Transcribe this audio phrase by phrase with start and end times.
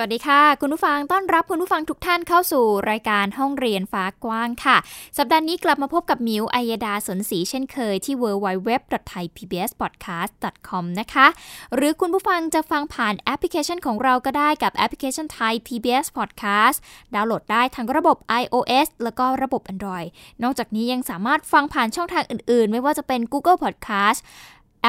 [0.00, 4.76] สวัสดีค่ะ คุณผู้ฟังต้อนรับคุณผู้ฟังทุกท่านเข้าสู่รายการห้องเรียนฟ้ากว้างค่ะ
[5.18, 11.26] สัปดาห์นี้กลับมาพบกับมิวอัยดาสนศรีเช่นเคยที่ www.thaipbspodcast.com นะคะ
[11.74, 16.78] หรือคุณผู้ฟังจะฟังผ่านแอปพลิเคชันของเราก็ได้กับแอปพลิเคชันไทย PBS Podcast
[17.14, 20.08] ดาวน์โหลดได้ทั้งระบบ iOS แล้วก็ระบบ Android
[20.42, 24.18] นอกจากนี้ยังสามารถฟังผ่านช่องทางอื่นๆ ไม่ว่าจะเป็น Google Podcast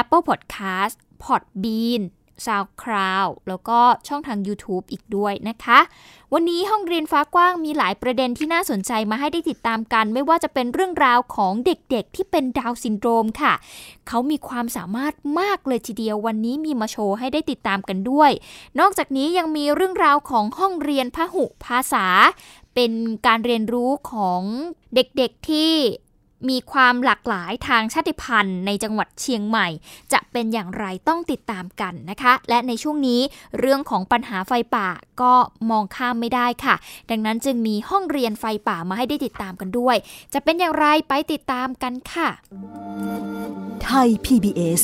[0.00, 2.02] Apple Podcast Podbean
[2.46, 5.78] SoundCloud แล้วก็ช่องทาง YouTube อีกด้วยนะคะ
[6.32, 13.54] วันนี้ห้องเรียนฟ้ากว้างมีหลายประเด็นที่น่าสนใจมาให้ได้ติดตามกัน ไม่ว่าจะเป็นเรื่องราวของเด็กๆที่เป็นดาวน์ซินโดรมค่ะ
[14.08, 18.30] เขามีความสามารถมากเลยทีเดียววันนี้มีมาโชว์ให้ได้ติดตามกันด้วย
[18.80, 22.06] นอกจากนี้ยังมีเรื่องราวของห้องเรียนพหุภาษา
[22.74, 22.92] เป็น
[23.26, 24.42] การเรียนรู้ของ
[24.94, 25.72] เด็กๆที่
[26.48, 29.68] มีความหลากหลายทางชาติพันธุ์ในจังหวัดเชียงใหม่
[30.12, 33.20] จะเป็นอย่างไรต้องติดตามกันนะคะ และในช่วงนี้
[33.58, 34.88] เรื่องของปัญหาไฟป่า
[35.22, 35.34] ก็
[35.70, 36.74] มองข้ามไม่ได้ค่ะ
[37.10, 39.96] ดังนั้นจึงมีห้องเรียนไฟป่ามาให้ได้ติดตามกันด้วย
[40.34, 42.28] จะเป็นอย่างไรไปติดตามกันค่ะ
[43.84, 44.82] ไทย PBS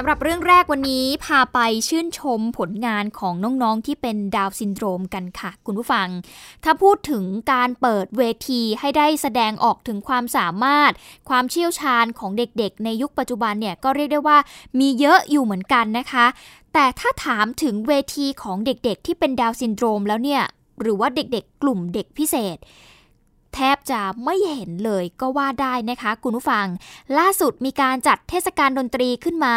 [0.00, 6.08] สำหรับเรื่องแรกวันนี้พาไปชื่นชมผลงานของน้องๆที่เป็นดาวซินโดรมกันค่ะ คุณผู้ฟัง
[6.64, 10.92] ถ้าพูดถึงการเปิดเวทีให้ได้แสดงออกถึงความสามารถ
[11.28, 14.38] ความเชี่ยวชาญของเด็กๆ ในยุคปัจจุบันเนี่ยก็เรียกได้ว่า
[14.78, 16.26] มีเยอะอยู่เหมือนกันนะคะ
[16.74, 20.42] แต่ถ้าถามถึงเวทีของเด็กๆ ที่เป็นดาวซินโดรมแล้วเนี่ย
[20.80, 22.56] หรือว่าเด็กๆ กลุ่มเด็กพิเศษ
[23.54, 26.66] แทบจะไม่เห็นเลยก็ว่าได้นะคะคุณผู้ฟัง
[27.18, 29.56] ล่าสุดมีการจัดเทศกาลดนตรีขึ้นมา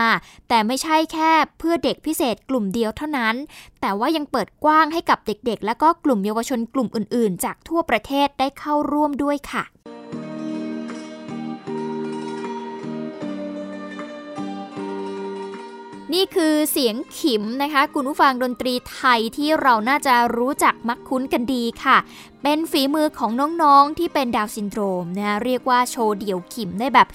[0.49, 3.35] แต่ไม่ใช่แค่เพื่อเด็กพิเศษกลุ่มเดียวเท่านั้น
[3.81, 9.65] แต่ว่ายังเปิดกว้างให้กับเด็กๆ และก็กลุ่มเยาวชนกลุ่มอื่นๆ จากทั่วประเทศได้เข้าร่วมด้วยค่ะ
[16.13, 21.97] นี่คือเสียงขิมนะคะ คุณผู้ฟังดนตรีไทยที่เราน่าจะรู้จักมักคุ้นกันดีค่ะ
[22.43, 23.31] เป็นฝีมือของ
[23.63, 27.07] น้องๆที่เป็นดาวน์ซินโดรมนะเรียกว่าโชว์เดี่ยวขิมได้แบบ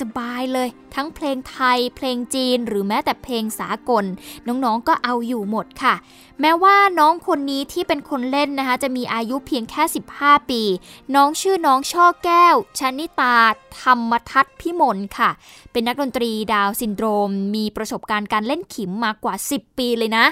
[0.00, 4.04] สบายๆเลย ทั้งเพลงไทย เพลงจีน หรือแม้แต่เพลงสากล
[4.46, 5.94] น้องๆก็เอาอยู่หมดค่ะ
[6.40, 9.82] แม้ว่าน้องคนนี้ที่เป็นคนเล่นนะคะ จะมีอายุเพียงแค่
[10.16, 10.62] 15 ปี
[11.14, 13.36] น้องชื่อน้องช่อแก้วชนิตา
[13.80, 15.30] ธรรมทัศพิมลค่ะ
[15.72, 20.24] เป็นนักดนตรีดาวน์ซินโดรม มีประสบการณ์การเล่นขิมมากว่า 10 ปีเลยนะ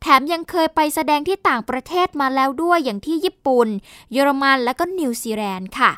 [0.00, 3.68] แถมยังเคยไปแสดงที่ต่างประเทศมาแล้วด้วยอย่างที่ญี่ปุ่น
[4.12, 5.90] เยอรมันและก็นิวซีแลนด์ค่ะ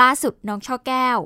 [0.00, 1.18] ล่าสุดน้องช่อแก้ว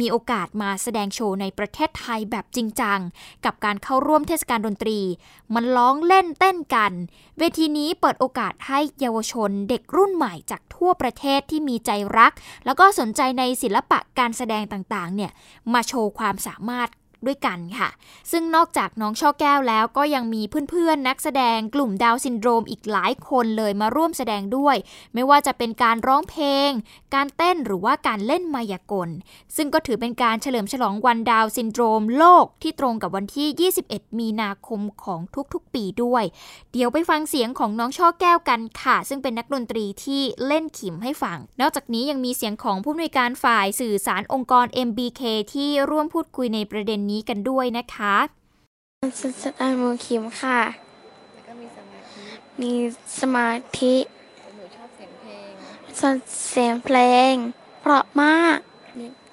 [0.00, 3.00] มีโอกาสมาแสดงโชว์ในประเทศไทยแบบจริงจัง
[3.44, 5.00] กับการเข้าร่วมเทศกาลดนตรี
[5.54, 6.92] มันร้องเล่นเต้นกัน
[7.38, 12.32] เวทีนี้เปิดโอกาสให้เยาวชนเด็กรุ่นใหม่จากทั่วประเทศที่มีใจรัก
[12.64, 15.32] แล้วก็สนใจในศิลปะการแสดงต่างๆเนี่ย
[15.72, 16.88] มาโชว์ความสามารถ
[17.26, 17.88] ด้วยกันค่ะ
[18.32, 24.76] ซึ่งนอกจากน้องช่อแก้วแล้วก็ยังมีเพื่อนๆ นักแสดงกลุ่มดาวน์ซินโดรมอีกหลายคนเลยมาร่วมแสดงด้วย
[25.14, 26.70] ไม่ว่าจะเป็นการร้องเพลง
[27.14, 29.08] การเต้นหรือว่าการเล่นมายากล
[29.56, 35.20] ซึ่งก็ถือเป็นการเฉลิมฉลองวันดาวน์ซินโดรมโลกที่ตรงกับวันที่ 21 มีนาคมของ
[35.54, 36.24] ทุกๆ ปีด้วย
[36.72, 48.16] เดี๋ยวไปฟังเสียงของน้องช่อแก้วกันค่ะ ซึ่งเป็นนักดนตรีที่เล่นขิมให้ฟัง นอกจากนี้ยังมีเสียงของผู้อำนวยการฝ่ายสื่อสารองค์กร MBK ที่ร่วมพูดคุยในประเด็นนี้กันด้วยนะคะ
[49.20, 50.60] สุดสดมือขิมค่ะ
[51.34, 52.22] แล้วก็มีสมาธิ
[52.62, 52.72] มี
[53.20, 53.96] สมาธิ
[54.56, 55.50] หนูชอบเสียงเพลง
[56.50, 56.98] เสียงเพล
[57.32, 57.32] ง
[57.80, 58.58] เพราะมาก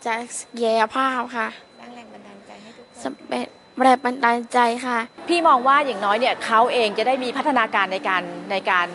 [0.05, 0.19] จาก
[0.57, 1.47] เยียภาพค่ะ
[1.79, 3.47] สร้างแรงบันดาลใจให้ทุกคนสำเร็จ
[3.81, 4.97] แรงบันดาลใจค่ะ
[5.29, 8.87] พี่มองว่าอย่างน้อยเนี่ยเขาเองจะได้มีพัฒนาการในการในการ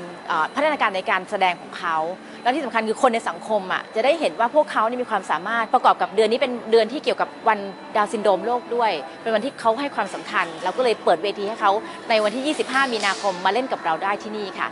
[0.55, 1.97] พัฒนาการในการแสดงของเขา
[2.47, 7.59] แล้วที่สำคัญคือคนในสังคมอะจะได้เห็นว่าพวกเขานี่มีความสามารถประกอบกับเดือนนี้เป็นเดือนที่เกี่ยวกับวัน
[7.97, 11.73] ดาวซินโดรมโลกด้วย เป็นวันที่เขาให้ความสำคัญ เราก็เลยเปิดเวทีให้เขา
[12.09, 14.69] ในวันที่ 25 มีนาคมมาเล่นกับเราได้ที่นี่ค่ะ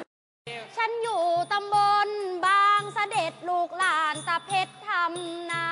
[0.76, 1.22] ฉันอยู่
[1.52, 1.76] ตำบ
[2.06, 2.08] ล
[2.46, 5.66] บางเสด็จลูกหลานตะเพชรทำนา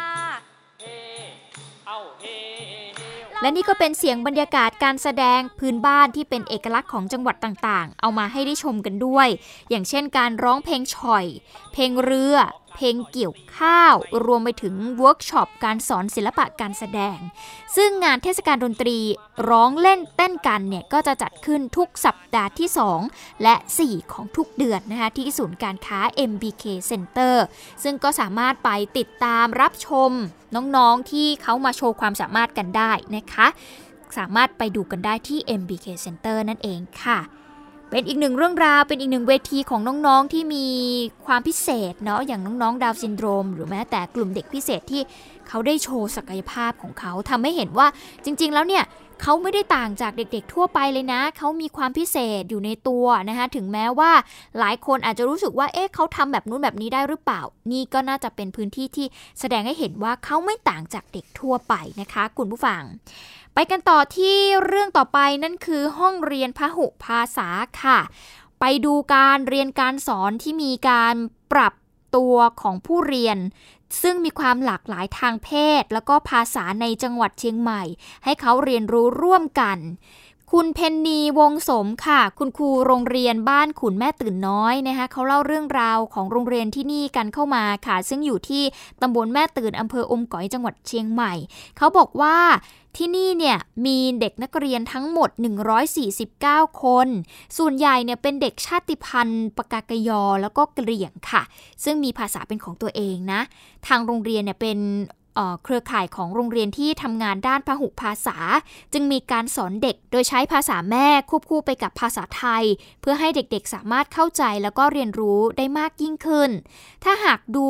[3.43, 9.29] และนี่ก็เป็นเสียงบรรยากาศการแสดงพื้นบ้านที่เป็นเอกลักษณ์ของจังหวัดต่างๆ เอามาให้ได้ชมกันด้วย
[9.71, 11.27] อย่างเช่นการร้องเพลงฉ่อย
[11.73, 12.37] เพลงเรือ
[12.75, 17.19] เพลงเกี่ยวข้าว รวมไปถึงเวิร์กช็อปการสอนศิลปะการแสดง
[17.77, 18.99] ซึ่งงานเทศกาลดนตรี
[19.49, 22.69] ร้องเล่นเต้นกันเนี่ย ก็จะจัดขึ้นทุกสัปดาห์ที่
[23.07, 23.55] 2 และ
[23.85, 27.37] 4 ของทุกเดือนนะคะ ที่ศูนย์การค้า MBK Center
[27.83, 30.11] ซึ่งก็สามารถไปติดตามรับชม
[30.55, 33.47] น้องๆที่เขามาโชว์ความสามารถกันได้นะคะ
[34.19, 37.19] สามารถไปดูกันได้ที่ MBK Center นั่นเองค่ะ
[37.93, 40.67] เป็นอีกหนึ่งเรื่องราว เป็นอีกหนึ่งเวทีของน้องๆที่มี
[41.27, 45.03] ความพิเศษเนาะอย่างน้องๆดาวซินโดรม หรือแม้แต่กลุ่มเด็กพิเศษที่
[45.49, 47.87] เขาได้โชว์ศักยภาพของเขาทำให้เห็นว่า
[48.25, 48.85] จริง ๆ แล้วเนี่ย
[49.23, 54.13] เขาไม่ได้ต่างจากเด็กๆ ทั่วไปเลยนะ เขามีความพิเศษอยู่ในตัวนะคะถึงแม้ว่า
[54.59, 57.43] หลายคนอาจจะรู้สึกว่าเอ๊ะเขาทำแบบนู้นแบบนี้ได้หรือเปล่า
[57.73, 59.07] นี่ก็น่าจะเป็นพื้นที่ที่
[59.41, 62.83] แสดงให้เห็นว่าเขาไม่ต่างจากเด็กทั่วไปนะคะ คุณผู้ฟัง
[63.55, 67.49] ไปกันต่อที่เรื่องต่อไปนั่นคือห้องเรียนพหุภาษา
[67.83, 67.99] ค่ะ
[68.61, 71.15] ไปดูการเรียนการสอนที่มีการ
[71.53, 71.75] ปรับ
[72.17, 73.39] ตัวของผู้เรียน
[74.03, 75.51] ซึ่งมีความหลากหลายทางเพ
[75.81, 77.83] ศ แล้วก็ภาษาในจังหวัดเชียงใหม่
[78.25, 79.79] ให้เขาเรียนรู้ร่วมกัน
[80.57, 88.63] คุณเพนนีวงสมค่ะ คุณครูโรงเรียนบ้านขุนแม่ตื่นน้อยนะคะเขาเล่าเรื่องราวของโรงเรียนที่นี่กันเข้ามาค่ะ ซึ่งอยู่ที่
[89.03, 91.33] ตำบลแม่ตื่นอำเภออมก๋อยจังหวัดเชียงใหม่
[91.77, 92.37] เขาบอกว่า
[92.97, 95.31] ที่นี่เนี่ยมีเด็กนักเรียนทั้งหมด
[96.07, 97.09] 149 คน
[97.59, 101.43] ส่วนใหญ่เนี่ยเป็นเด็กชาติพันธุ์ปากากยอแล้วก็กะเหรี่ยงค่ะ
[101.85, 103.41] ซึ่งมีภาษาเป็นของตัวเองนะ
[103.87, 104.79] ทางโรงเรียนเนี่ยเป็น
[105.65, 108.37] เครือข่ายของโรงเรียนที่ทำงานด้านพหุภาษา
[108.93, 112.65] จึงมีการสอนเด็กโดยใช้ภาษาแม่ควบคู่ไปกับภาษาไทย
[113.01, 116.51] เพื่อให้เด็กๆสามารถเข้าใจแล้วก็เรียนรู้ได้มากยิ่งขึ้น
[117.05, 117.67] ถ้าหากดู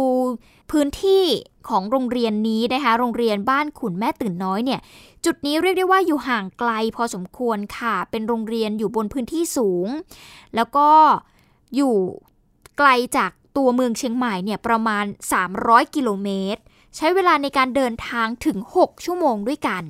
[0.71, 1.25] พื้นที่
[1.69, 4.81] ของโรงเรียนนี้นะคะโรงเรียนบ้านขุนแม่ตื่นน้อยเนี่ย
[5.25, 9.89] จุดนี้เรียกได้ว่าอยู่ห่างไกลพอสมควรค่ะ เป็นโรงเรียนอยู่บนพื้นที่สูง
[10.55, 10.89] แล้วก็
[11.77, 11.95] อยู่
[12.79, 15.05] ไกลจากตัวเมืองเชียงใหม่เนี่ยประมาณ
[15.51, 16.63] 300 กิโลเมตร
[16.97, 19.85] ใช้เวลาในการเดินทางถึง 6 ชั่วโมงด้วยกัน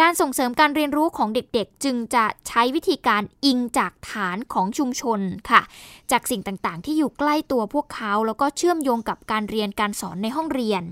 [0.00, 5.20] การส่งเสริมการเรียนรู้ของเด็กๆ จึงจะใช้วิธีการอิงจากฐานของชุมชน
[5.50, 5.62] ค่ะ
[6.10, 10.82] จากสิ่งต่างๆ ที่อยู่ใกล้ตัวพวกเขา แล้วก็เชื่อมโยงกับการเรียนการสอนในห้องเรียน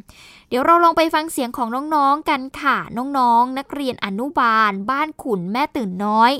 [0.49, 6.33] เดี๋ยวเราลองไปฟังเสียงของน้องๆกันค่ะ น้องๆ นักเรียนอนุบาล บ้านขุนแม่ตื่นน้อย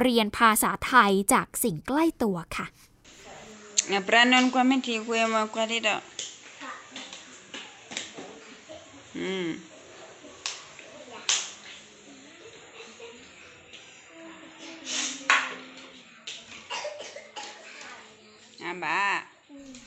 [0.00, 2.66] เรียนภาษาไทยจากสิ่งใกล้ตัวค่ะ
[3.98, 5.42] Aprendon kwa miti kwema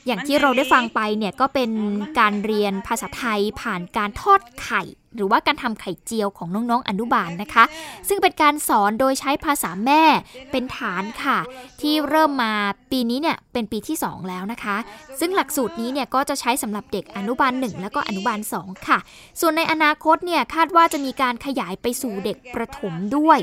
[0.06, 1.70] อย่างที่เราได้ฟังไปเนี่ยก็เป็น
[2.18, 4.82] การเรียนภาษาไทยผ่านการทอดไข่
[5.16, 7.64] หรือว่าการทำไข่เจียวของน้องๆอนุบาลนะคะ
[8.08, 10.02] ซึ่งเป็นการสอนโดยใช้ภาษาแม่
[10.50, 11.38] เป็นฐานค่ะ
[11.80, 12.52] ที่เริ่มมา
[12.92, 14.76] ปีนี้เนี่ยเป็นปีที่ 2 แล้วนะคะ
[15.20, 18.98] ซึ่งหลักสูตรนี้เนี่ยก็จะใช้สำหรับเด็กอนุบาล 1 แล้วก็อนุบาล 2 ค่ะ
[19.40, 23.38] ส่วนในอนาคตเนี่ยคาดว่าจะมีการขยายไปสู่เด็กประถมด้วย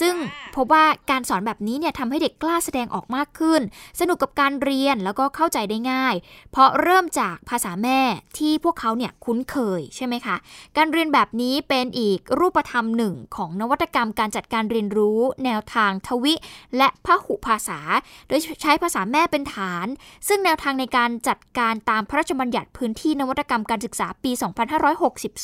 [0.00, 0.14] ซึ่ง
[0.56, 3.60] พบว่าการสอนแบบนี้เนี่ยทำให้เด็กกล้าแสดงออกมากขึ้น
[4.00, 6.14] สนุกกับการเรียนแล้วก็เข้าใจได้ง่าย
[6.52, 8.00] เพราะเริ่มจากภาษาแม่
[8.38, 10.36] ที่พวกเขาเนี่ยคุ้นเคยใช่ไหมคะ
[10.76, 16.34] การเรียนแบบนี้เป็นอีกรูปธรรมหนึ่งของนวัตกรรมการจัดการเรียนรู้ แนวทางทวิ
[16.76, 17.80] และพหุภาษา
[18.28, 19.86] โดยใช้ภาษาแม่เป็นฐาน
[20.28, 24.30] ซึ่งแนวทางในการจัดการตามพระราชบัญญัติพื้นที่นวัตกรรมการศึกษาปี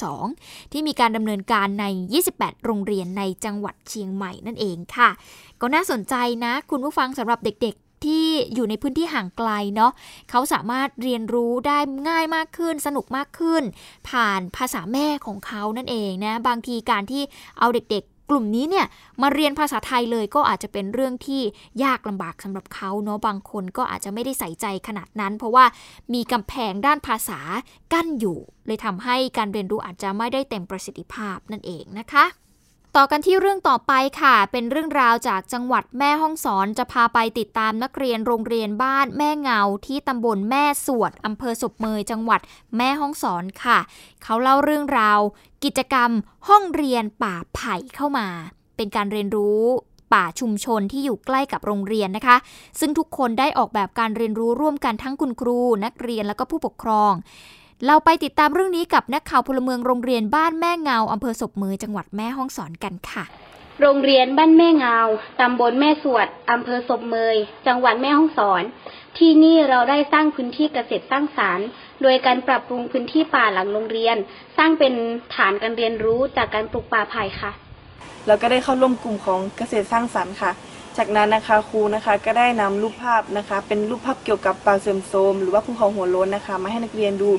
[0.01, 1.85] 2562 ที่มีการดำเนินการใน
[2.27, 5.11] 28 โรงเรียนในจังหวัดเชียงใหม่นั่นเองค่ะ
[5.61, 6.15] ก็น่าสนใจ
[6.45, 7.77] นะ คุณผู้ฟังสำหรับเด็ก
[8.07, 9.93] ที่อยู่ในพื้นที่ห่างไกลเนาะ
[10.31, 13.63] เขาสามารถเรียนรู้ได้ง่ายมากขึ้น สนุกมากขึ้น
[14.09, 17.23] ผ่านภาษาแม่ของเขานั่นเองนะบางทีการที่
[17.59, 18.87] เอาเด็กๆกลุ่มนี้เนี่ย
[19.23, 21.43] มาเรียนภาษาไทยเลยก็อาจจะเป็นเรื่องที่
[21.85, 25.65] ยากลำบากสำหรับเขาเนาะบางคนก็อาจจะไม่ได้ใส่ใจขนาดนั้น เพราะว่า
[26.15, 27.41] มีกำแพงด้านภาษา
[27.93, 32.25] กั้นอยู่ เลยทำให้การเรียนรู้อาจจะไม่ได้เต็มประสิทธิภาพนั่นเองนะคะ
[33.01, 42.41] ต่อกันที่เรื่องต่อไปค่ะ เป็นเรื่องราวจากจังหวัดแม่ฮ่องสอนจะพาไปติดตามนักเรียนโรงเรียนบ้านแม่เงาที่ตำบลแม่สวดอำเภอศพเมยจังหวัด
[42.77, 43.79] แม่ฮ่องสอนค่ะ
[44.23, 45.21] เขาเล่าเรื่องราว
[45.65, 46.11] กิจกรรม
[46.49, 48.29] ห้องเรียนป่าไผ่เข้ามา
[48.77, 49.63] เป็นการเรียนรู้
[50.13, 52.37] ป่าชุมชนที่อยู่ใกล้กับโรงเรียนนะคะ
[52.81, 57.13] ซึ่งทุกคนได้ออกแบบการเรียนรู้ร่วมกันทั้งคุณครู นักเรียนแล้วก็ผู้ปกครอง
[57.85, 63.25] เราไปติดตามเรื่องนี้กับนักข่าวพลเมืองโรงเรียนบ้านแม่เงาอำเภอศพเมยจังหวัดแม่ฮ่องสอนกันค่ะ
[63.81, 64.99] โรงเรียนบ้านแม่เงา
[65.41, 68.63] ตำบลแม่สวด อำเภอศพเมย จังหวัดแม่ฮ่องสอน
[69.19, 71.67] ที่นี่เราได้สร้างพื้นที่เกษตรสร้างสารรค์
[72.03, 74.17] โดยการปรับปรุงพื้นที่ป่าหลังโรงเรียน
[74.59, 74.93] สร้างเป็น
[75.35, 77.53] ฐานการเรียนรู้จากการปลูกป่าไผ่ค่ะ
[78.27, 80.53] แล้วก็ได้เข้าร่วมกลุ่มของเกษตรสร้างสรรค์ค่ะ
[80.99, 87.31] จากนั้นนะคะครูนะคะก็ได้นำรูปภาพนะคะ เป็นรูปภาพเกี่ยวกับปลาเสื่อมโทรมหรือว่าภูเขาหัวโล้นนะคะ มาให้นักเรียนดู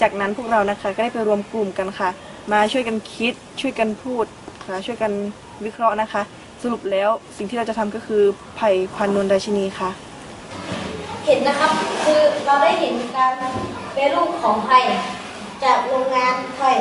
[0.00, 2.08] จากนั้นพวกเรานะคะก็ได้ไปรวมกลุ่มกันค่ะ
[2.52, 4.24] มาช่วยกันคิด ช่วยกันพูด
[4.66, 5.12] ค่ะช่วยกัน
[5.64, 6.22] วิเคราะห์นะคะ
[6.62, 8.22] สรุปแล้วสิ่งที่เราจะทำก็คือ
[8.56, 9.90] ไผ่พันนวลราชินีค่ะ
[11.24, 11.72] เห็นนะครับ
[12.04, 13.32] คือเราได้เห็นการ
[13.94, 14.78] เป็นรูปของไผ่
[15.64, 16.72] จากโรงงานไผ่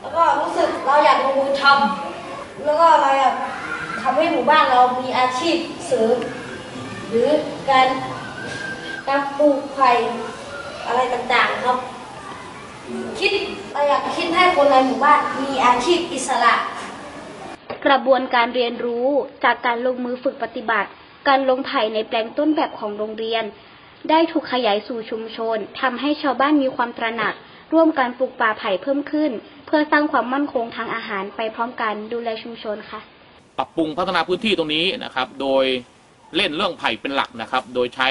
[0.00, 3.34] แล้วก็รู้สึกเราอยากลงมือทำแล้วก็เราอยาก
[4.02, 6.16] ทำให้หมู่บ้านเรามีอาชีพเสริม
[7.08, 7.28] หรือ
[7.70, 7.88] การ
[9.08, 9.90] การปลูกไผ่
[10.86, 11.78] อะไรต่างๆครับ
[13.18, 13.30] คิด
[13.88, 16.54] อยากคิดให้คนในหมู่บ้านมีอาชีพอิสระ
[17.86, 19.08] กระบวนการเรียนรู้
[19.44, 20.88] จากการลงมือฝึกปฏิบัติ
[21.28, 23.44] การลงไผ่ในแปลงต้นแบบของโรงเรียน
[24.10, 27.34] ได้ถูกขยายสู่ชุมชนทำให้ชาวบ้านมีความตระหนัก
[27.74, 29.30] ร่วมกันปลูกป่าไผ่เพิ่มขึ้น
[29.66, 33.00] เพื่อสร้างความมั่นคงทางอาหารไปพร้อมกันดูแลชุมชนค่ะ
[33.58, 35.64] ปรับปรุงพัฒนาพื้นที่ตรงนี้นะครับ โดย
[36.36, 38.08] เล่นเรื่องไผ่เป็นหลักนะครับ โดยใช้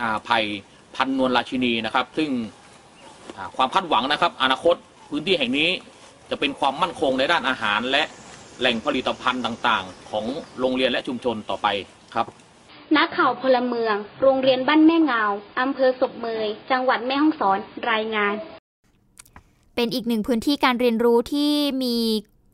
[0.00, 0.40] อ่าไผ่
[0.96, 2.30] พันนวลราชินีนะครับ ซึ่ง
[3.56, 4.74] ความคาดหวังนะครับ อนาคต
[5.10, 5.70] พื้นที่แห่งนี้
[6.30, 8.02] จะเป็นความมั่นคงในด้านอาหารและ
[8.60, 10.24] แหล่งผลิตภัณฑ์ต่างๆ ของ
[10.60, 11.68] โรงเรียนและชุมชนต่อไป
[12.14, 12.26] ครับ
[12.96, 15.22] นักข่าวพลเมือง โรงเรียนบ้านแม่เงา
[15.60, 17.58] อำเภอศพเมย จังหวัดแม่ฮ่องสอน
[17.90, 18.34] รายงาน
[19.74, 21.96] เป็นอีกหนึ่งพื้นที่การเรียนรู้ที่มี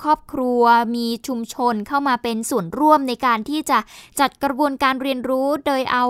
[0.02, 0.62] ครอบครัว
[0.96, 3.78] มีชุมชนเข้ามาเป็นส่วนร่วมในการที่จะ
[4.20, 6.04] จัดกระบวนการเรียนรู้ โดยเอา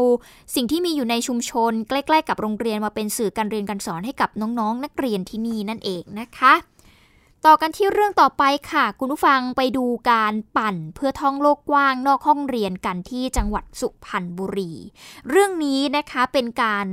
[0.55, 6.55] สิ่งที่มีอยู่ในชุมชน ใกล้ ๆ กับโรงเรียนมาเป็นสื่อการเรียนการสอนให้กับน้องๆ นักเรียนที่นี่นั่นเองนะคะ
[7.47, 8.43] ต่อกันที่เรื่องต่อไป
[8.73, 14.73] ค่ะ คุณผู้ฟังไปดูการปั่นเพื่อท่องโลกกว้างนอกห้องเรียนกันที่จังหวัดสุพรรณบุรี
[15.29, 16.87] เรื่องนี้นะคะเป็นการ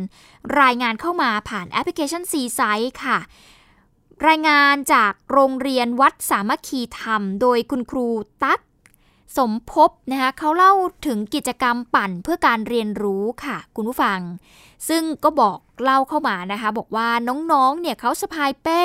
[0.62, 3.18] รายงานเข้ามาผ่านแอปพลิเคชันซีไซต์ค่ะ
[4.28, 8.08] รายงานจากโรงเรียนวัดสามัคคีธรรม โดยคุณครู
[8.44, 8.60] ตั๊ก
[9.38, 10.74] สมภพนะคะเขาเล่า
[11.08, 14.20] ถึงกิจกรรมปั่นเพื่อการเรียนรู้ค่ะ คุณผู้ฟัง
[14.90, 17.10] ซึ่งก็บอกเล่าเข้ามานะคะ บอกว่า
[17.52, 18.82] น้องๆ เนี่ยเขาสะพายเป้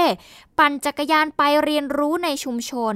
[0.59, 2.94] ปั่นจักรยานไปเรียนรู้ในชุมชน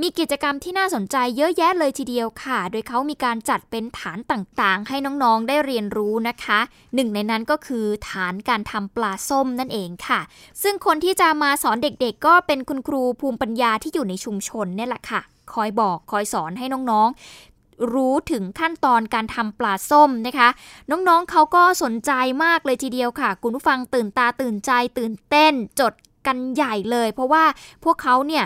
[0.00, 6.60] มีกิจกรรมที่น่าสนใจเยอะแยะเลยทีเดียวค่ะ โดยเขามีการจัดเป็นฐานต่างๆ ให้น้องๆ ได้เรียนรู้นะคะ
[6.94, 10.20] หนึ่งในนั้นก็คือฐานการทำปลาส้มนั่นเองค่ะ
[10.62, 15.22] ซึ่งคนที่จะมาสอนเด็กๆ ก็เป็นคุณครูภูมิปัญญาที่อยู่ในชุมชนเนี่ยแหละค่ะ
[15.54, 20.48] คอยบอกคอยสอนให้น้องๆ รู้ถึงขั้นตอนการทำปลาส้มนะคะ
[20.90, 22.12] น้องๆเขาก็สนใจ
[22.44, 25.92] มากเลยทีเดียวค่ะ คุณผู้ฟังตื่นตาตื่นใจตื่นเต้นจด
[26.26, 27.44] กันใหญ่เลย เพราะว่า
[27.84, 28.44] พวกเขาเนี่ย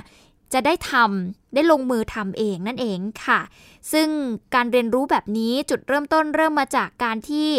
[0.52, 3.40] จะได้ทำได้ลงมือทำเองนั่นเองค่ะ
[3.92, 4.08] ซึ่ง
[4.54, 7.50] การเรียนรู้แบบนี้จุดเริ่มต้นเริ่มมาจากการที่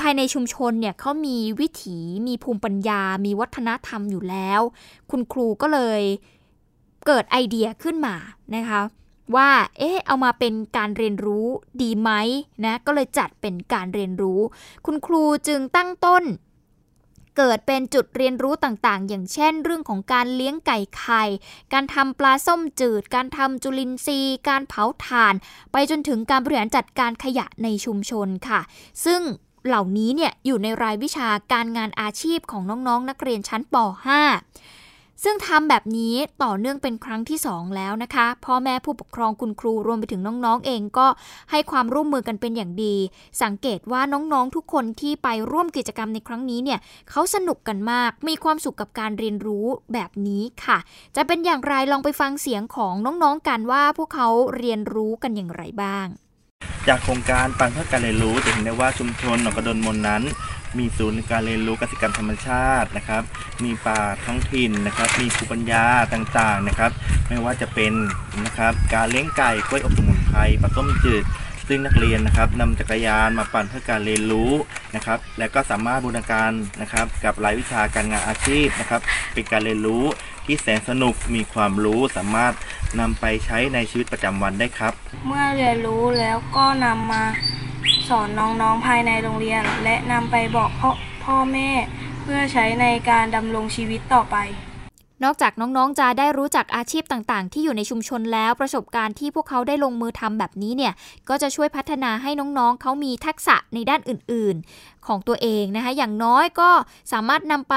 [0.00, 4.60] ภายในชุมชนเนี่ยเขามีวิถีมีภูมิปัญญา มีวัฒนธรรมอยู่แล้ว
[5.10, 6.02] คุณครูก็เลย
[7.06, 8.14] เกิดไอเดียขึ้นมา
[8.54, 8.82] นะคะ
[9.36, 11.46] ว่า เอ๊ะ เอามาเป็นการเรียนรู้
[11.82, 12.10] ดีไหม
[12.64, 14.40] นะ ก็เลยจัดเป็นการเรียนรู้
[14.86, 16.24] คุณครูจึงตั้งต้น
[17.36, 21.24] เกิดเป็นจุดเรียนรู้ต่างๆ อย่างเช่น เรื่องของการเลี้ยงไก่ไข่
[21.72, 25.34] การทำปลาส้มจืด การทำจุลินทรีย์ การเผาถ่าน
[25.72, 28.60] ไปจนถึงการบริหารจัดการขยะในชุมชนค่ะ
[29.04, 29.20] ซึ่ง
[29.66, 34.79] เหล่านี้เนี่ยอยู่ในรายวิชาการงานอาชีพของน้องๆนนักเรียนชั้นป .5
[35.24, 41.06] ซึ่งทำแบบนี้ต่อเนื่องเป็นครั้งที่ 2 แล้วนะคะ พ่อแม่ผู้ปกครองคุณครูรวมไปถึงน้องๆเองก็
[41.50, 42.96] ให้ความร่วมมือกันเป็นอย่างดี
[43.42, 46.78] สังเกตว่าน้องๆทุกคนที่ไปร่วมกิจกรรมในครั้งนี้เนี่ย
[47.10, 50.78] เขาสนุกกันมาก มีความสุขกับการเรียนรู้แบบนี้ค่ะ
[51.16, 56.08] จะเป็นอย่างไรลองไปฟังเสียงของน้องๆกันว่าพวกเขาเรียนรู้กันอย่างไรบ้าง
[56.88, 60.22] จากโครงการปันเพื่อการเรียนรู้จะเห็นได้ว่าชุมชนหนองกระดนมนนั้น
[60.78, 63.22] มีศูนย์การเรียนรู้กสิกรรมธรรมชาตินะครับ
[63.64, 66.90] มีป่าท้องถิ่นนะครับ มีภูมิปัญญาต่างๆนะครับ
[67.28, 67.92] ไม่ว่าจะเป็น
[68.44, 71.24] นะครับการเลี้ยงไก่กล้วยอบสมุนไพรปลาต้มจืด
[71.68, 74.52] ซึ่งนักเรียนนะครับนำจักรยานมาปั่นเพื่อการเรียนรู้
[74.94, 79.00] นะครับ และก็สามารถบูรณาการนะครับ กับรายวิชาการงานอาชีพนะครับ
[79.32, 80.04] เป็นการเรียนรู้
[80.46, 82.54] ที่แสนสนุกมีความรู้สามารถ
[83.00, 84.94] นำไปใช้ในชีวิตประจำวันได้ครับ
[85.26, 87.22] เมื่อเรียนรู้แล้วก็นำมา
[88.08, 90.90] สอนน้องๆภายในโรงเรียน และนำไปบอกพ่อ
[91.24, 91.70] พ่อแม่
[92.22, 94.36] เพื่อใช้ในการดำรงชีวิตต่อไป
[95.24, 100.92] นอกจากน้องๆจะได้รู้จักอาชีพต่างๆ ที่อยู่ในชุมชนแล้วประสบการณ์ที่พวกเขาได้ลงมือทำแบบนี้เนี่ย
[101.28, 106.70] ก็จะช่วยพัฒนาให้น้องๆเขามีทักษะในด้านอื่น ๆ ของตัวเองนะคะอย่างน้อยก็
[107.12, 107.76] สามารถนำไป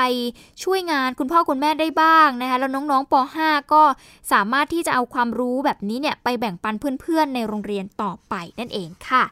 [0.63, 3.83] ช่วยงานคุณพ่อคุณแม่ได้บ้างนะคะแล้วน้องๆป .5 ก็
[4.31, 9.23] สามารถที่จะเอาความรู้แบบนี้เนี่ยไปแบ่งปันเพื่อนๆ ในโรงเรียนต่อไปนั่นเองค่ะ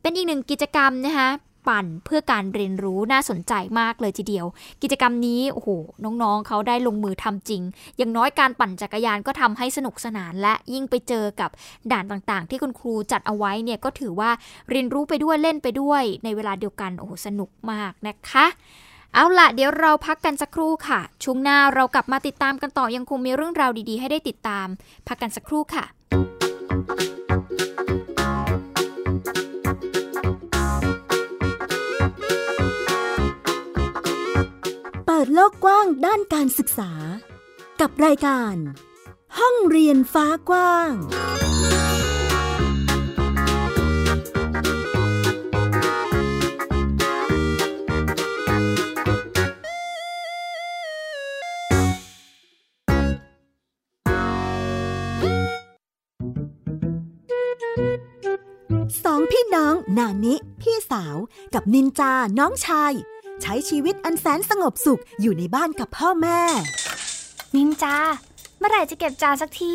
[0.00, 1.28] เป็นอีกหนึ่งกิจกรรมนะคะ
[1.68, 4.46] ปั่นเพื่อการเรียนรู้น่าสนใจมากเลยทีเดียว
[4.82, 5.68] กิจกรรมนี้โอ้โห
[6.04, 7.62] น้องๆเขาได้ลงมือทำจริง
[7.96, 11.50] อย่างน้อยการปั่นจักรยานก็ทำให้สนุกสนาน และยิ่งไปเจอกับ
[11.92, 14.30] ด่านต่างๆ ที่คุณครูจัดเอาไว้เนี่ยก็ถือว่า
[14.70, 18.46] เรียนรู้ไปด้วยเล่นไปด้วย ในเวลาเดียวกันโอ้โหสนุกมากนะคะ
[19.14, 24.66] เอาละเดี๋ยวเราพักกันสักครู่ค่ะ ช่วงหน้าเรากลับมาติดตามกันต่อยังคงมีเรื่องราวดีๆ ให้ได้ติดตาม
[25.08, 25.84] พักกันสักครู่ค่ะ
[35.76, 36.92] ปิดโลกกว้างด้านการศึกษา
[37.80, 38.54] กับรายการ
[39.38, 40.92] ห้องเรียนฟ้ากว้าง
[59.04, 61.16] สองพี่น้องนานิ พี่สาว
[61.54, 62.92] กับนินจาน้องชาย
[63.42, 66.40] ใช้ชีวิตอันแสนสงบสุขอยู่ในบ้านกับพ่อแม่
[67.54, 67.96] นินจา
[68.58, 69.72] เมื่อไหร่จะเก็บจานสักที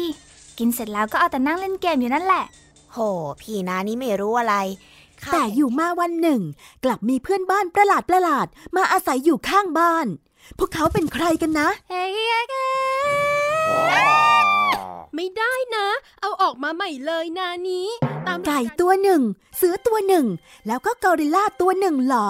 [0.57, 2.43] กินเสร็จแล้วก็เอาแต่นั่งเล่นเกมอยู่นั่นแหละ
[2.91, 2.97] โห
[3.41, 4.55] พี่นานี่ไม่รู้อะไร
[5.31, 6.41] แต่อยู่มาวันหนึ่ง
[6.83, 10.07] กลับมีเพื่อนบ้านประหลาดประหลาดๆมาอาศัยอยู่ข้างบ้าน
[10.57, 11.69] พวกเขาเป็นใครกันนะ
[15.15, 15.87] ไม่ได้นะ
[16.21, 17.87] เอาออกมาใหม่เลยนานี้
[18.27, 19.21] ตามไก่ตัวหนึ่ง
[19.57, 20.25] เสือตัวหนึ่ง
[20.67, 22.29] แล้วก็กอริลลาตัวหนึ่งเหรอ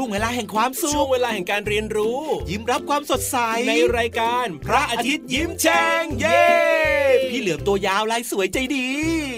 [0.00, 3.36] ช่วงเวลาแห่งความสุขช่วงเวลาแห่งการเรียนรู้ ยิ้มรับความสดใส
[3.68, 6.44] ในรายการ พระอาทิตย์ยิ้มแฉ่งเย้
[7.30, 8.88] พี่เหลือมตัวยาวลายสวยใจดี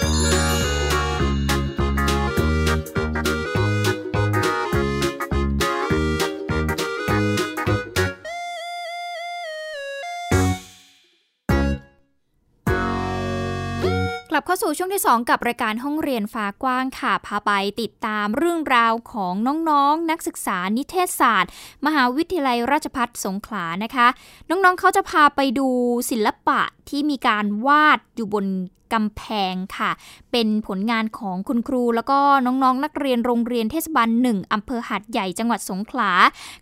[14.41, 17.51] ลับเข้าสู่ช่วงที่ 2 กับรายการห้องเรียนฟ้ากว้างค่ะพาไป
[17.81, 19.33] ติดตามเรื่องราวของ
[19.69, 21.51] น้องๆนนักศึกษานิเทศศาสตร์
[21.85, 24.07] มหาวิทยาลัยราชพัฒสงขลานะคะ
[24.49, 25.67] น้องๆเขาจะพาไปดู
[26.11, 28.45] ศิลปะที่มีการวาดอยู่บน
[28.93, 29.23] กำแพ
[29.53, 29.91] งค่ะ
[30.31, 36.11] เป็นผลงานของคุณครู แล้วก็น้องๆนนักเรียนโรงเรียนเทศบาลหนึ่งอำเภอหาดใหญ่จังหวัดสงขลา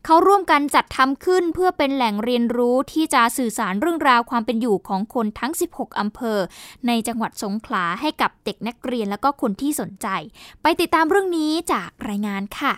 [0.05, 6.37] เขาร่วมกันจัดทำขึ้นเพื่อเป็นแหล่งเรียนรู้ที่จะสื่อสารเรื่องราวความเป็นอยู่ของคนทั้ง 16 อำเภอ
[6.87, 10.07] ในจังหวัดสงขลาให้กับเด็กนักเรียนแล้วก็คนที่สนใจ
[10.61, 12.73] ไปติดตามเรื่องนี้จากรายงานค่ะ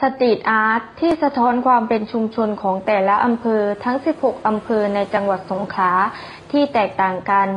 [0.00, 5.92] สตรีทอาร์ตที่สะท้อนความเป็นชุมชนของแต่ละอำเภอทั้ง 16 อำเภอในจังหวัดสงขลา
[6.52, 7.48] ที่แตกต่างกัน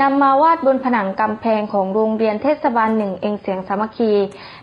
[0.00, 4.12] นำมาวาดบนผนังกำแพงของโรงเรียนเทศบาลหนึ่งเองเสียงสามัคคี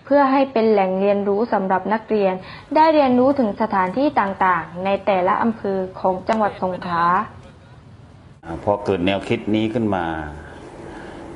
[0.05, 2.33] เพื่อให้เป็นแหล่งเรียนรู้สำหรับนักเรียน
[2.75, 7.03] ได้เรียนรู้ถึงสถานที่ต่างๆ ในแต่ละอำเภอของจังหวัดสงขลา
[8.63, 10.05] พอเกิดแนวคิดนี้ขึ้นมา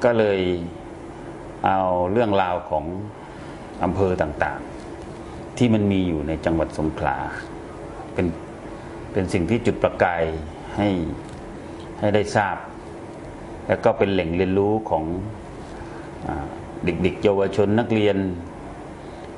[0.03, 0.39] ก็เลย
[1.65, 1.79] เอา
[2.11, 2.85] เรื่องราวของ
[3.83, 7.17] อำเภอต่างๆ ที่มันมีอยู่ในจังหวัดสงขลา
[8.13, 8.27] เป็น
[9.11, 10.23] เป็นสิ่งที่จุดประกาย
[10.77, 10.87] ให้
[12.03, 12.57] ให้ได้ทราบ
[13.67, 15.03] แล้วก็เป็นแหล่งเรียนรู้ของ
[16.27, 16.29] อ
[16.85, 18.17] เด็กๆเยาวชนนักเรียน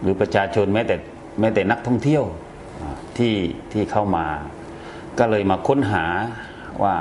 [0.02, 0.96] หรือประชาชนแม้แต่
[1.40, 2.24] แม้แต่นักท่องเที่ยว
[3.18, 3.36] ที่
[3.72, 4.26] ที่เข้ามา
[5.20, 6.06] ก็เลยมาค้นหา
[6.84, 6.96] ว่า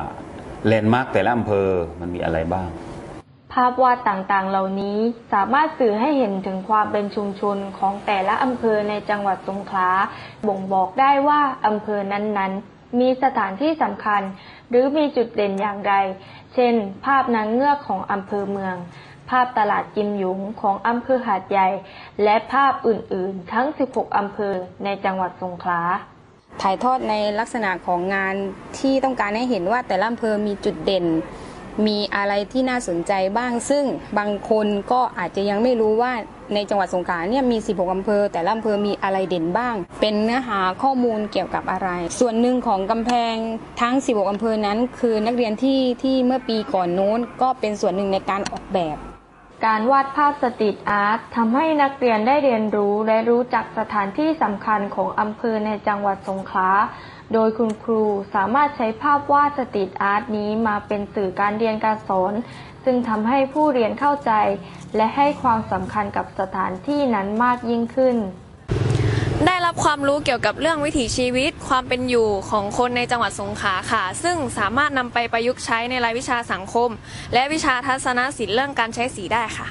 [0.66, 1.68] แลนด์มาร์กแต่ละอำเภอ
[2.00, 2.68] มันมีอะไรบ้าง
[3.53, 4.98] ภาพวาดต่างๆ เหล่านี้
[5.33, 9.90] สามารถสื่อให้เห็นถึงความเป็นชุมชนของแต่ละอำเภอในจังหวัดสงขลา
[10.48, 14.22] บ่งบอกได้ว่าอำเภอนั้นๆ มีสถานที่สำคัญ
[14.70, 15.94] หรือมีจุดเด่นอย่างไร
[16.54, 18.76] เช่น ภาพนางเงือกของอำเภอเมือง
[19.30, 21.68] ภาพตลาดกิมหยุงของอำเภอหาดใหญ่
[22.24, 24.54] และภาพอื่น ๆ ทั้ง 16 อำเภอ
[24.85, 25.80] ในจังหวัดสงขลา
[26.62, 28.35] ถ่ายทอดในลักษณะของงาน
[28.78, 31.07] ที่ต้องการให้เห็นว่าแต่ละอำเภอมีจุดเด่น
[31.87, 33.84] มีอะไรที่น่าสนใจบ้าง ซึ่ง
[34.18, 36.12] บางคนก็อาจจะยังไม่รู้ว่า
[36.54, 43.37] ในจังหวัดสงขลาเนี่ยมี 16 อำเภอ แต่ละอำเภอมีอะไรเด่นบ้าง เป็นเนื้อหาข้อมูลเกี่ยวกับอะไร ส่วนหนึ่งของกำแพง
[43.80, 48.98] ทั้ง 16 อำเภอนั้น คือนักเรียนที่ที่เมื่อปีก่อนโน้น ก็เป็นส่วนหนึ่งในการออกแบบ
[49.66, 56.70] การวาดภาพสตรีทอาร์ตทำให้นักเรียนได้เรียนรู้และรู้จักสถานที่สำคัญของอำเภอในจังหวัดสงขลา
[57.32, 58.02] โดยคุณครู
[58.34, 62.32] สามารถใช้ภาพวาดสตรีทอาร์ตนี้มาเป็นสื่อการเรียนการสอน
[62.84, 64.32] ซึ่งทำให้ผู้เรียนเข้าใจ
[64.96, 68.16] และให้ความสำคัญกับสถานที่นั้นมากยิ่งขึ้น
[69.46, 76.90] ได้รับความรู้เกี่ยวกับเรื่องวิถีชีวิต ความเป็นอยู่ของคนในจังหวัดสงขลาค่ะ ซึ่งสามารถนำไปประยุกต์ใช้ในรายวิชาสังคม
[77.34, 79.66] และวิชาทัศนศิลป์เรื่องการใช้สีได้ค่ะ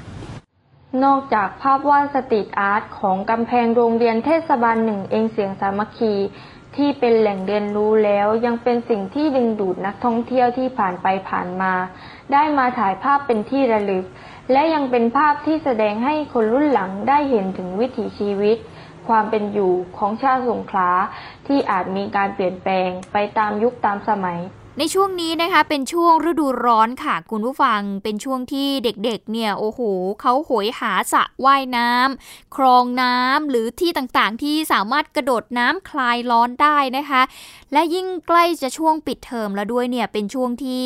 [1.04, 6.14] นอกจากภาพวาดสตรีทอาร์ตของกำแพงโรงเรียนเทศบาลหนึ่งเอ็งเสียงสามัคคี
[6.78, 11.74] ที่เป็นแหล่งเรียนรู้แล้วยังเป็นสิ่งที่ดึงดูดนักท่องเที่ยวที่ผ่านไปผ่านมา
[12.32, 14.06] ได้มาถ่ายภาพเป็นที่ระลึก
[14.52, 18.58] และยังเป็นภาพที่แสดงให้คนรุ่นหลังได้เห็นถึงวิถีชีวิต
[19.08, 20.90] ความเป็นอยู่ของชาวสงขลา
[21.48, 24.40] ที่อาจมีการเปลี่ยนแปลงไปตามยุคตามสมัย
[24.80, 29.80] ในช่วงนี้นะคะเป็นช่วงฤดูร้อนค่ะคุณผู้ฟังเป็นช่วงที่เด็กๆเนี่ยโอ้โห
[30.22, 37.22] เขาโหยหาสระว่ายน้ำคลองน้ำหรือที่ต่างๆ ที่สามารถกระโดดน้ำคลายร้อนได้นะคะ
[37.74, 40.86] และยิ่งใกล้จะช่วงปิดเทอมแล้วด้วยเนี่ยเป็นช่วงที่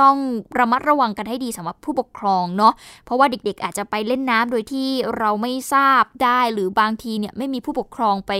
[0.00, 0.16] ต้อง
[0.58, 2.72] ระมัดระวังกันให้ดีสำหรับผู้ปกครองเนาะ
[3.04, 8.32] เพราะว่าเด็กๆ อาจจะไปเล่นน้ำโดยที่เราไม่ทราบได้ หรือบางทีเนี่ยไม่มีผู้ปกครองไป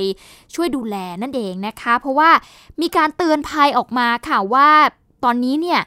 [0.54, 2.30] ช่วยดูแลนั่นเองนะคะ เพราะว่า
[2.80, 4.70] มีการเตือนภัยออกมาค่ะว่า
[5.24, 5.80] ตอนนี้เนี่ย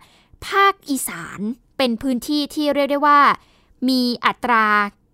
[0.48, 1.40] ภาคอีสาน
[1.78, 3.20] เป็นพื้นที่ที่เรียกได้ว่า
[3.90, 4.66] มีอัตรา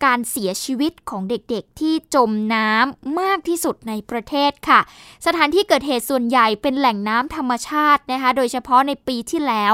[0.06, 4.80] การเสียชีวิตของเด็กๆ ที่จมน้ำมากที่สุดในประเทศค่ะ
[5.26, 9.74] สถานที่เกิดเหตุส่วนใหญ่เป็นแหล่งน้ำธรรมชาตินะคะ โดยเฉพาะในปีที่แล้ว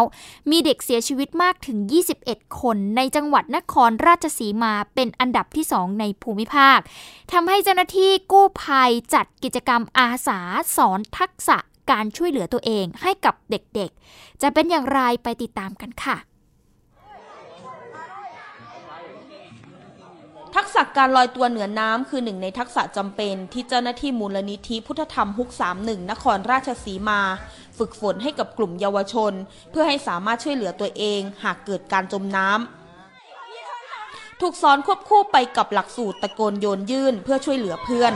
[0.49, 1.77] มีเด็กเสียชีวิตมากถึง
[2.19, 6.79] 21 คน ในจังหวัดนครราชสีมาเป็นอันดับที่ 2 ในภูมิภาค
[7.31, 10.39] ทำให้เจ้าหน้าที่กู้ภัยจัดกิจกรรมอาสา
[10.75, 11.57] สอนทักษะ
[11.91, 16.17] การช่วยเหลือตัวเองให้กับเด็กๆ จะเป็นอย่างไรไปติดตามกันค่ะ
[20.59, 27.21] ทักษะการลอยตัวเหนือน้ำคือหนึ่งในทักษะจำเป็นที่เจ้าหน้าที่มูลนิธิพุทธธรรมฮุก 31 นครราชสีมา
[27.77, 29.33] ฝึกฝนให้กับกลุ่มเยาวชน
[29.71, 38.13] เพื่อให้สามารถช่วยเหลือตัวเอง หากเกิดการจมน้ำถูกสอนควบคู่ไปกับหลักสูตรตะโกนโยนยื่นเพื่อช่วยเหลือเพื่อน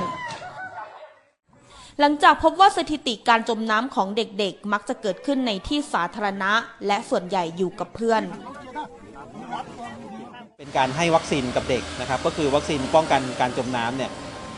[1.99, 6.51] หลังจากพบว่าสถิติการจมน้ำของเด็กๆ มักจะเกิดขึ้นในที่สาธารณะ
[6.87, 8.23] และส่วนใหญ่อยู่กับเพื่อน
[10.61, 14.11] เป็นการให้วัคซีนกับเด็กนะครับ ก็คือวัคซีนป้องกันการจมน้ำเนี่ย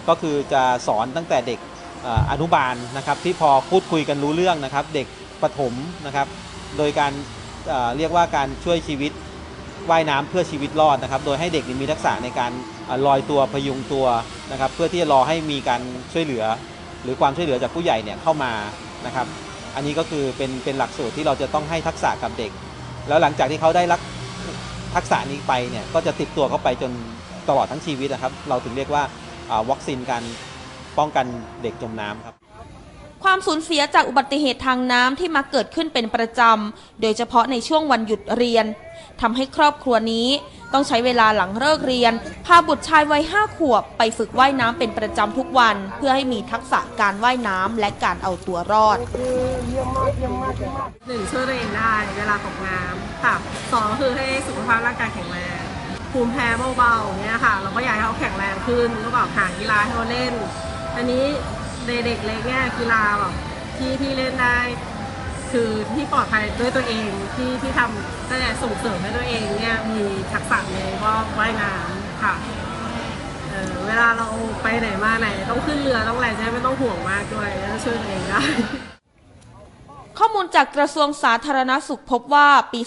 [0.07, 1.59] ก็คือจะสอนตั้งแต่เด็ก
[2.31, 5.07] อนุบาลนะครับ ที่พอพูดคุยกันรู้เรื่องนะครับ เด็ก
[5.41, 5.73] ประถม
[6.05, 6.27] นะครับ
[6.77, 7.11] โดยการ
[7.97, 9.11] เรียกว่าการช่วยชีวิต
[9.89, 12.51] ว่ายน้ำเพื่อชีวิตรอดนะครับ โดยให้เด็กมีทักษะในการ
[13.05, 14.07] ลอยตัวพยุงตัว
[14.51, 15.81] นะครับ เพื่อที่จะรอให้มีการ
[16.13, 16.43] ช่วยเหลือ
[17.03, 18.51] หรือความช่วยเหลือจากผู้ใหญ่เนี่ยเข้ามา
[19.05, 19.27] นะครับ
[19.75, 22.51] อันนี้ก็คือเป็นเป็นหลักสูตรที่เราจะต้องให้ทักษะกับเด็ก
[23.07, 23.99] แล้วหลังจากที่เขาได้รับ
[24.95, 26.91] ทักษะนี้ไปเนี่ยก็จะติดตัวเข้าไปจน
[27.49, 29.03] ตลอดทั้งชีวิตนะครับ เราถึงเรียกว่า
[29.69, 30.23] วัคซีนการ
[30.97, 31.25] ป้องกัน
[31.61, 32.35] เด็กจมน้ำครับ
[33.23, 38.65] ความสูญเสียจากอุบัติเหตุทางน้ำที่มักเกิดขึ้นเป็นประจำ โดยเฉพาะในช่วงวันหยุดเรียน
[39.21, 40.27] ทำให้ครอบครัวนี้
[40.73, 42.13] ต้องใช้เวลาหลังเลิกเรียน
[42.45, 48.97] พาบุตรชายวัยห้าขวบ ไปฝึกว่ายน้ำเป็นประจำทุกวัน เพื่อให้มีทักษะการว่ายน้ำและการเอาตัวรอด
[51.07, 53.35] หนึ่งช่วยตัวเองได้เวลาตกน้ำค่ะ
[53.73, 55.61] สองคือให้สุขภาพร่างกายแข็งแรง
[56.11, 60.33] ภูมิแพ้เบาๆเนี่ยค่ะ เราก็อยากให้เขาแข็งแรงขึ้นก็แบบหากีฬาให้เขาเล่น
[60.97, 61.23] อันนี้
[61.87, 63.33] เด็กๆเล็กเนี่ยกีฬาแบบ
[63.77, 64.57] ที่ที่เล่นได้
[65.51, 72.33] คือที่ปลอดภัยด้วยตัวเองที่ที่ทำตั้งแต่ส่งเสริมให้ตัวเองเนี่ยมีทักษะเลยว่าว่ายน้ำค่ะ
[73.49, 74.27] เเวลาเรา
[74.63, 78.41] ไปไหนมาไหน ต้องขึ้นเรือต้องอะไรใช่ไม่ต้องห่วงมากด้วยแล้วช่วยตัวเองได้
[80.19, 82.81] ข้อมูลจากกระทรวงสาธารณสุขพบว่าปี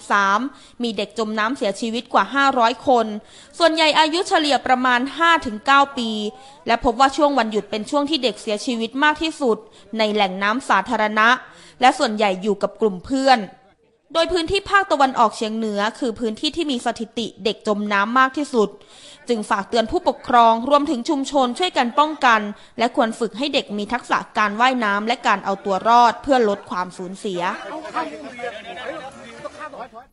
[0.00, 2.24] 2563 มีเด็กจมน้ำเสียชีวิตกว่า
[2.56, 3.06] 500 คน
[3.58, 5.00] ส่วนใหญ่อายุเฉลี่ยประมาณ
[5.48, 6.10] 5-9 ปี
[6.66, 9.58] และพบว่าช่วงวันหยุดเป็นช่วงที่เด็กเสียชีวิตมากที่สุด
[9.98, 11.28] ในแหล่งน้ำสาธารณะ
[11.80, 13.38] และส่วนใหญ่อยู่กับกลุ่มเพื่อน
[14.14, 18.68] โดยพื้นที่ภาคตะวันออกเฉียงเหนือ คือพื้นที่ที่มีสถิติเด็กจมน้ำมากที่สุด
[19.28, 22.40] จึงฝากเตือนผู้ปกครองรวมถึงชุมชนช่วยกันป้องกัน
[22.78, 27.40] และควรฝึกให้เด็กมีทักษะการว่ายน้ำและการเอาตัวรอดเพื่อลดความสูญเสีย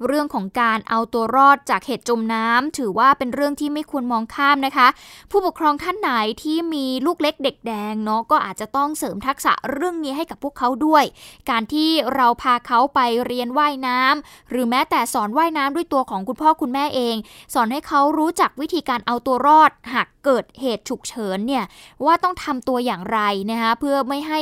[0.05, 4.87] เรื่องของการเอาตัวรอดจากเหตุจมน้ำถือว่าเป็นเรื่องที่ไม่ควรมองข้ามนะคะ
[5.31, 6.09] ผู้ปกครองท่านไหน
[6.43, 11.03] ที่มีลูกเล็กเด็กแดงเนาะก็อาจจะต้องเสริมทักษะเรื่องนี้ให้กับพวกเขาด้วย
[11.49, 17.15] การที่เราพาเขาไปเรียนว่ายน้ำหรือแม้แต่สอนว่ายน้ำด้วยตัวของคุณพ่อคุณแม่เอง
[17.53, 21.63] สอนให้เขารู้จักวิธีการเอาตัวรอด หากเกิดเหตุฉุกเฉินเนี่ย
[22.05, 23.19] ว่าต้องทำตัวอย่างไร
[23.51, 24.41] นะคะเพื่อไม่ให้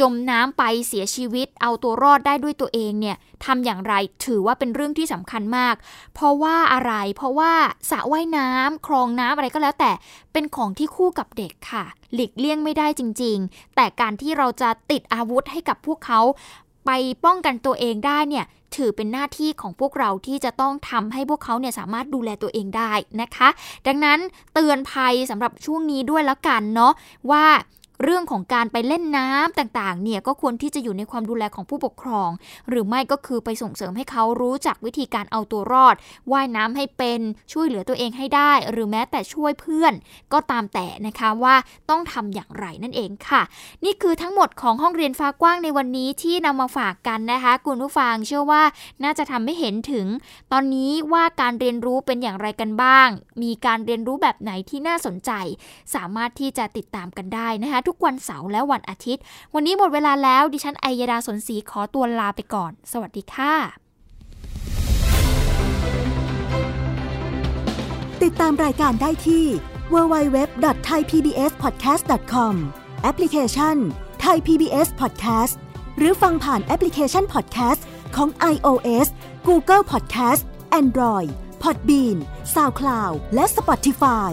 [0.00, 5.74] จมน้ำไปเสียชีวิต เอาตัวรอดได้ด้วยตัวเองเนี่ยทำอย่างไรถือว่าเป็นเรื่องที่สำคัญมาก
[6.14, 7.52] เพราะว่าอะไรเพราะว่า
[7.90, 9.90] สระว่ายน้ำคลองน้ำอะไรก็แล้ว แต่
[10.32, 11.84] เป็นของที่คู่กับเด็กค่ะ
[12.14, 16.20] หลีกเลี่ยงไม่ได้จริง ๆ แต่การที่เราจะติดอาวุธให้กับพวกเขา
[16.86, 16.90] ไป
[17.24, 18.44] ป้องกันตัวเองได้เนี่ย
[18.76, 23.48] ถือเป็นหน้าที่ของพวกเราที่จะต้องทำให้พวกเขาเนี่ยสามารถดูแลตัวเองได้นะคะ
[23.86, 24.18] ดังนั้น
[24.54, 26.92] เตือนภัยสำหรับช่วงนี้ด้วยแล้วกันเนาะ
[27.30, 27.44] ว่า
[28.02, 32.30] เรื่องของการไปเล่นน้ำต่างๆ เนี่ยก็ควรที่จะอยู่ในความดูแลของผู้ปกครอง
[32.68, 35.94] หรือไม่ก็คือไปส่งเสริมให้เขารู้จักวิธีการเอาตัวรอด
[36.32, 37.20] ว่ายน้ำให้เป็น
[37.52, 39.92] ช่วยเหลือตัวเองให้ได้ หรือแม้แต่ช่วยเพื่อน
[40.32, 41.54] ก็ตามแต่นะคะว่า
[41.90, 43.42] ต้องทำอย่างไรนั่นเองค่ะ
[43.84, 48.62] นี่คือทั้งหมดของห้องเรียนฟ้ากว้างในวันนี้ที่นำมาฝากกันนะคะคุณผู้ฟังเชื่อว่า
[49.04, 50.06] น่าจะทำให้เห็นถึง
[50.52, 53.08] ตอนนี้ว่าการเรียนรู้เป็นอย่างไรกันบ้าง
[53.42, 55.30] มีการเรียนรู้แบบไหนที่น่าสนใจ
[55.94, 59.22] สามารถที่จะติดตามกันได้นะคะทุกวันเสาร์และวันอาทิตย์
[59.54, 63.54] วันนี้หมดเวลาแล้วดิฉันไอยดาสนศรีขอตัวลาไปก่อน สวัสดีค่ะ
[68.22, 69.44] ติดตามรายการได้ที่
[69.92, 72.54] www.thaipbspodcast.com
[73.02, 73.76] แอปพลิเคชัน
[74.24, 75.54] Thai PBS Podcast
[75.98, 77.80] หรือฟังผ่านแอปพลิเคชัน Podcast
[78.16, 79.06] ของ iOS
[79.48, 80.42] Google Podcast
[80.80, 81.30] Android
[81.62, 82.16] Podbean
[82.54, 84.32] SoundCloud และ Spotify